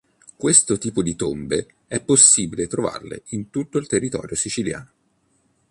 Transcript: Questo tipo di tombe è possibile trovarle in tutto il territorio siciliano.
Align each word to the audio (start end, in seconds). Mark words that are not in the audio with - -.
Questo 0.35 0.79
tipo 0.79 1.03
di 1.03 1.15
tombe 1.15 1.67
è 1.85 1.99
possibile 1.99 2.65
trovarle 2.65 3.21
in 3.35 3.51
tutto 3.51 3.77
il 3.77 3.85
territorio 3.85 4.35
siciliano. 4.35 4.89